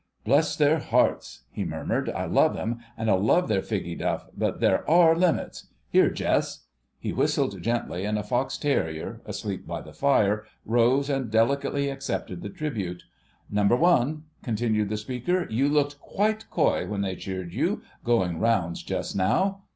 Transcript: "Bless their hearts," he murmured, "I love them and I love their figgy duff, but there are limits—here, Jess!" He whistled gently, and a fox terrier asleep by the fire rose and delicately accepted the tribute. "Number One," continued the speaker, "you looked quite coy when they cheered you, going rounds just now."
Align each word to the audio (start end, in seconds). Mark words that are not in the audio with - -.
"Bless 0.25 0.55
their 0.55 0.79
hearts," 0.79 1.41
he 1.51 1.63
murmured, 1.63 2.09
"I 2.09 2.25
love 2.25 2.55
them 2.55 2.79
and 2.97 3.07
I 3.07 3.13
love 3.13 3.47
their 3.47 3.61
figgy 3.61 3.95
duff, 3.99 4.25
but 4.35 4.59
there 4.59 4.83
are 4.89 5.15
limits—here, 5.15 6.09
Jess!" 6.09 6.63
He 6.97 7.13
whistled 7.13 7.61
gently, 7.61 8.03
and 8.03 8.17
a 8.17 8.23
fox 8.23 8.57
terrier 8.57 9.21
asleep 9.27 9.67
by 9.67 9.79
the 9.81 9.93
fire 9.93 10.45
rose 10.65 11.07
and 11.07 11.29
delicately 11.29 11.87
accepted 11.89 12.41
the 12.41 12.49
tribute. 12.49 13.03
"Number 13.47 13.75
One," 13.75 14.23
continued 14.41 14.89
the 14.89 14.97
speaker, 14.97 15.45
"you 15.51 15.69
looked 15.69 15.99
quite 15.99 16.49
coy 16.49 16.87
when 16.87 17.01
they 17.01 17.15
cheered 17.15 17.53
you, 17.53 17.83
going 18.03 18.39
rounds 18.39 18.81
just 18.81 19.15
now." 19.15 19.61